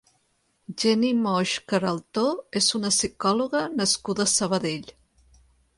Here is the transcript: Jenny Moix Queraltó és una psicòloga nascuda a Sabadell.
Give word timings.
Jenny 0.83 1.11
Moix 1.25 1.51
Queraltó 1.73 2.25
és 2.61 2.73
una 2.81 2.93
psicòloga 2.97 3.63
nascuda 3.79 4.29
a 4.31 4.35
Sabadell. 4.37 4.95